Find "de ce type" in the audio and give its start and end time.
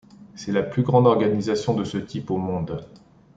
1.75-2.31